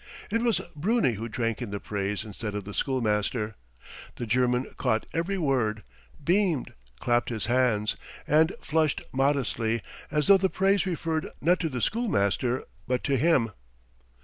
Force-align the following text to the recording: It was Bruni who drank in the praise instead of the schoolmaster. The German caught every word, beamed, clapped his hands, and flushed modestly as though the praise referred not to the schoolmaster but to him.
It 0.31 0.41
was 0.41 0.61
Bruni 0.75 1.13
who 1.13 1.29
drank 1.29 1.61
in 1.61 1.69
the 1.69 1.79
praise 1.79 2.25
instead 2.25 2.55
of 2.55 2.63
the 2.63 2.73
schoolmaster. 2.73 3.53
The 4.15 4.25
German 4.25 4.73
caught 4.75 5.05
every 5.13 5.37
word, 5.37 5.83
beamed, 6.23 6.73
clapped 6.99 7.29
his 7.29 7.45
hands, 7.45 7.97
and 8.25 8.51
flushed 8.61 9.03
modestly 9.13 9.83
as 10.09 10.25
though 10.25 10.37
the 10.39 10.49
praise 10.49 10.87
referred 10.87 11.29
not 11.39 11.59
to 11.59 11.69
the 11.69 11.81
schoolmaster 11.81 12.63
but 12.87 13.03
to 13.03 13.15
him. 13.15 13.51